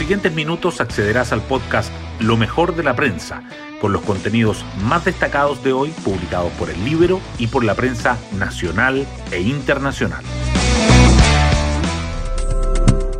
[0.00, 3.42] siguientes minutos accederás al podcast Lo mejor de la prensa,
[3.82, 8.16] con los contenidos más destacados de hoy publicados por el Libro y por la prensa
[8.38, 10.24] nacional e internacional.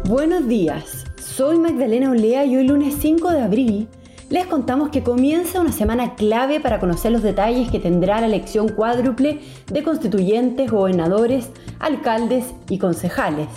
[0.05, 3.89] Buenos días, soy Magdalena Olea y hoy lunes 5 de abril
[4.31, 8.71] les contamos que comienza una semana clave para conocer los detalles que tendrá la elección
[8.71, 9.41] cuádruple
[9.71, 13.49] de constituyentes, gobernadores, alcaldes y concejales.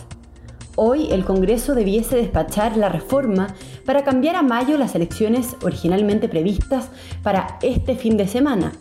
[0.75, 3.53] Hoy el Congreso debiese despachar la reforma
[3.85, 6.89] para cambiar a mayo las elecciones originalmente previstas
[7.21, 8.71] para este fin de semana.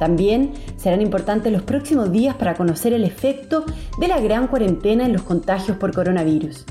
[0.00, 3.64] También serán importantes los próximos días para conocer el efecto
[4.00, 6.64] de la gran cuarentena en los contagios por coronavirus.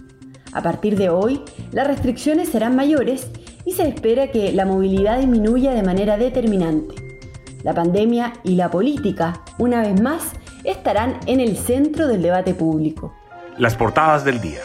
[0.52, 1.41] A partir de hoy,
[1.72, 3.30] las restricciones serán mayores
[3.66, 6.95] y se espera que la movilidad disminuya de manera determinante.
[7.64, 10.31] La pandemia y la política, una vez más,
[10.66, 13.14] estarán en el centro del debate público.
[13.59, 14.62] Las portadas del día.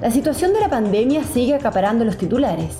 [0.00, 2.78] La situación de la pandemia sigue acaparando los titulares.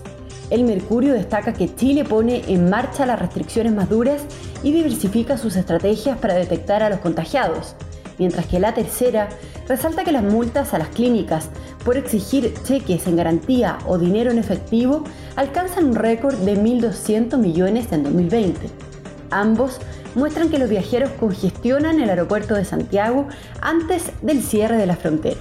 [0.48, 4.22] El Mercurio destaca que Chile pone en marcha las restricciones más duras
[4.62, 7.74] y diversifica sus estrategias para detectar a los contagiados,
[8.16, 9.28] mientras que la tercera
[9.66, 11.48] resalta que las multas a las clínicas
[11.84, 15.02] por exigir cheques en garantía o dinero en efectivo
[15.34, 18.70] alcanzan un récord de 1.200 millones en 2020.
[19.32, 19.80] Ambos
[20.14, 23.26] muestran que los viajeros congestionan el aeropuerto de Santiago
[23.60, 25.38] antes del cierre de las fronteras.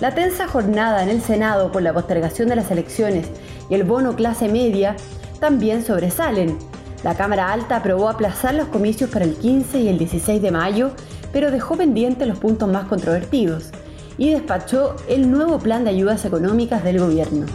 [0.00, 3.26] La tensa jornada en el Senado por la postergación de las elecciones
[3.70, 4.96] y el bono clase media
[5.38, 6.58] también sobresalen.
[7.04, 10.90] La Cámara Alta aprobó aplazar los comicios para el 15 y el 16 de mayo,
[11.32, 13.70] pero dejó pendientes los puntos más controvertidos
[14.18, 17.46] y despachó el nuevo plan de ayudas económicas del gobierno.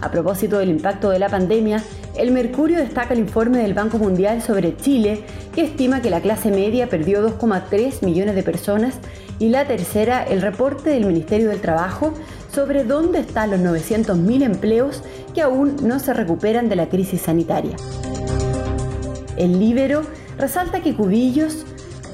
[0.00, 1.82] A propósito del impacto de la pandemia,
[2.16, 5.24] el Mercurio destaca el informe del Banco Mundial sobre Chile,
[5.54, 8.98] que estima que la clase media perdió 2,3 millones de personas,
[9.38, 12.14] y la tercera, el reporte del Ministerio del Trabajo
[12.52, 15.02] sobre dónde están los 900.000 empleos
[15.34, 17.76] que aún no se recuperan de la crisis sanitaria.
[19.36, 20.02] El Libero
[20.38, 21.64] resalta que Cubillos,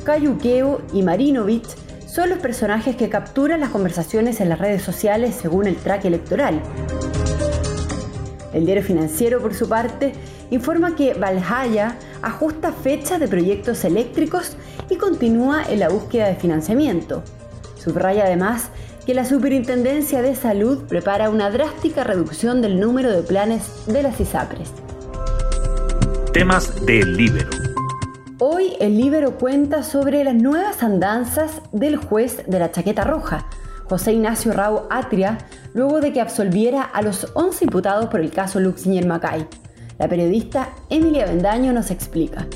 [0.04, 1.66] Cayuqueo y Marinovich
[2.06, 6.62] son los personajes que capturan las conversaciones en las redes sociales según el track electoral.
[8.52, 10.12] El diario financiero, por su parte,
[10.50, 14.56] informa que Valhalla ajusta fechas de proyectos eléctricos
[14.88, 17.22] y continúa en la búsqueda de financiamiento.
[17.76, 18.70] Subraya además
[19.06, 24.20] que la Superintendencia de Salud prepara una drástica reducción del número de planes de las
[24.20, 24.70] ISAPRES.
[26.32, 27.48] Temas del Libero.
[28.38, 33.46] Hoy el Libero cuenta sobre las nuevas andanzas del juez de la chaqueta roja,
[33.88, 35.38] José Ignacio Rao Atria,
[35.74, 39.46] luego de que absolviera a los 11 imputados por el caso Luxinger Macay.
[39.98, 42.46] La periodista Emilia Bendaño nos explica.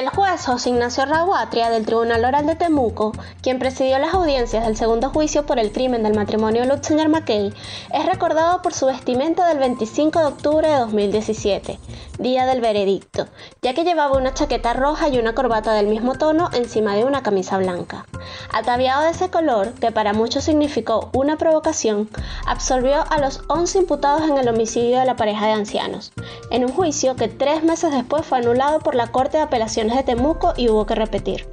[0.00, 3.12] El juez José Ignacio Raguatria del Tribunal Oral de Temuco,
[3.42, 7.52] quien presidió las audiencias del segundo juicio por el crimen del matrimonio Lutzinger McKay,
[7.92, 11.78] es recordado por su vestimenta del 25 de octubre de 2017,
[12.18, 13.26] día del veredicto,
[13.60, 17.22] ya que llevaba una chaqueta roja y una corbata del mismo tono encima de una
[17.22, 18.06] camisa blanca.
[18.54, 22.08] Ataviado de ese color, que para muchos significó una provocación,
[22.46, 26.12] absolvió a los 11 imputados en el homicidio de la pareja de ancianos,
[26.50, 30.02] en un juicio que tres meses después fue anulado por la Corte de Apelación de
[30.02, 31.46] Temuco y hubo que repetir.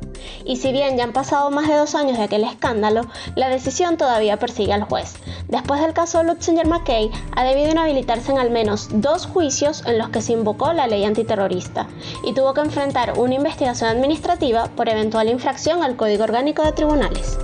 [0.46, 3.02] Y si bien ya han pasado más de dos años de aquel escándalo,
[3.36, 5.16] la decisión todavía persigue al juez.
[5.48, 10.10] Después del caso Lutzinger McKay, ha debido inhabilitarse en al menos dos juicios en los
[10.10, 11.88] que se invocó la ley antiterrorista
[12.24, 17.38] y tuvo que enfrentar una investigación administrativa por eventual infracción al Código Orgánico de Tribunales.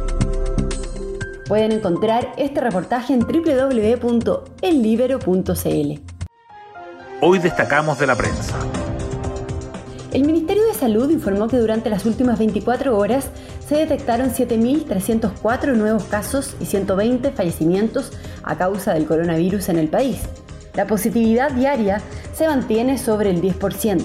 [1.47, 6.13] Pueden encontrar este reportaje en www.ellibero.cl.
[7.21, 8.52] Hoy destacamos de la prensa.
[10.13, 13.29] El Ministerio de Salud informó que durante las últimas 24 horas
[13.67, 18.11] se detectaron 7.304 nuevos casos y 120 fallecimientos
[18.43, 20.19] a causa del coronavirus en el país.
[20.75, 21.99] La positividad diaria
[22.35, 24.03] se mantiene sobre el 10%.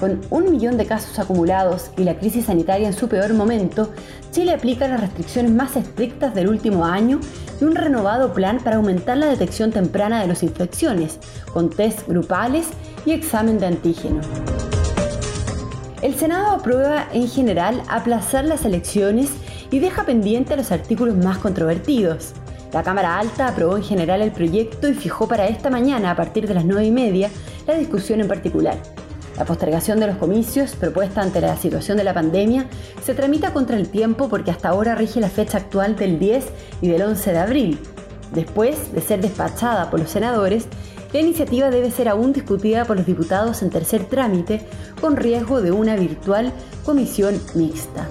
[0.00, 3.92] Con un millón de casos acumulados y la crisis sanitaria en su peor momento,
[4.30, 7.20] Chile aplica las restricciones más estrictas del último año
[7.60, 11.18] y un renovado plan para aumentar la detección temprana de las infecciones,
[11.52, 12.68] con test grupales
[13.04, 14.22] y examen de antígeno.
[16.02, 19.30] El Senado aprueba en general aplazar las elecciones
[19.70, 22.34] y deja pendiente los artículos más controvertidos.
[22.72, 26.46] La Cámara Alta aprobó en general el proyecto y fijó para esta mañana, a partir
[26.46, 27.30] de las 9 y media,
[27.66, 28.76] la discusión en particular.
[29.38, 32.66] La postergación de los comicios, propuesta ante la situación de la pandemia,
[33.02, 36.44] se tramita contra el tiempo porque hasta ahora rige la fecha actual del 10
[36.82, 37.78] y del 11 de abril.
[38.34, 40.66] Después de ser despachada por los senadores,
[41.16, 44.60] la iniciativa debe ser aún discutida por los diputados en tercer trámite
[45.00, 46.52] con riesgo de una virtual
[46.84, 48.06] comisión mixta.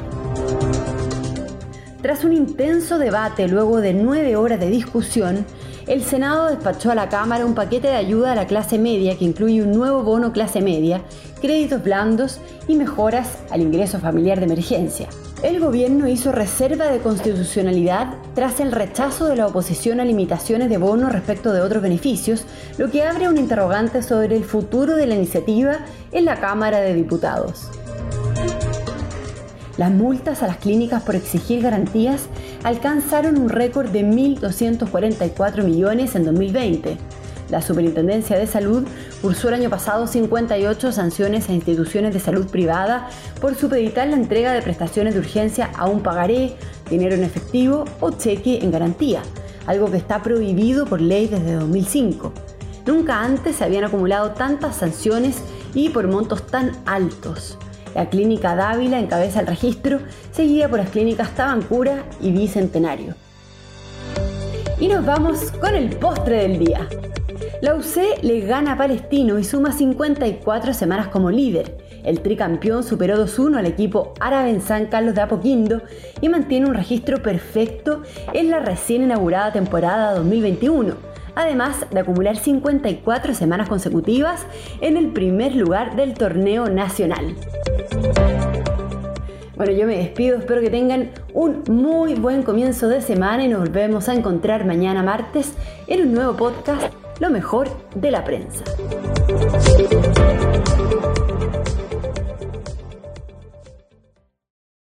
[2.06, 5.44] Tras un intenso debate luego de nueve horas de discusión,
[5.88, 9.26] el Senado despachó a la Cámara un paquete de ayuda a la clase media que
[9.26, 11.02] incluye un nuevo bono clase media,
[11.42, 15.08] créditos blandos y mejoras al ingreso familiar de emergencia.
[15.42, 20.78] El gobierno hizo reserva de constitucionalidad tras el rechazo de la oposición a limitaciones de
[20.78, 22.46] bono respecto de otros beneficios,
[22.78, 25.80] lo que abre un interrogante sobre el futuro de la iniciativa
[26.12, 27.72] en la Cámara de Diputados.
[29.78, 32.28] Las multas a las clínicas por exigir garantías
[32.64, 36.98] alcanzaron un récord de 1.244 millones en 2020.
[37.50, 38.86] La Superintendencia de Salud
[39.22, 43.10] cursó el año pasado 58 sanciones a instituciones de salud privada
[43.42, 46.56] por supeditar la entrega de prestaciones de urgencia a un pagaré,
[46.90, 49.22] dinero en efectivo o cheque en garantía,
[49.68, 52.34] algo que está prohibido por ley desde 2005.
[52.88, 55.38] Nunca antes se habían acumulado tantas sanciones
[55.74, 57.58] y por montos tan altos.
[57.96, 60.00] La clínica Dávila encabeza el registro,
[60.32, 63.16] seguida por las clínicas Tabancura y Bicentenario.
[64.82, 66.90] Y nos vamos con el postre del día.
[67.62, 71.78] La UC le gana a Palestino y suma 54 semanas como líder.
[72.04, 75.82] El tricampeón superó 2-1 al equipo árabe en San Carlos de Apoquindo
[76.20, 78.02] y mantiene un registro perfecto
[78.34, 80.96] en la recién inaugurada temporada 2021,
[81.36, 84.46] además de acumular 54 semanas consecutivas
[84.82, 87.36] en el primer lugar del torneo nacional.
[89.56, 93.62] Bueno, yo me despido, espero que tengan un muy buen comienzo de semana y nos
[93.62, 95.54] volvemos a encontrar mañana martes
[95.88, 98.64] en un nuevo podcast, Lo mejor de la prensa.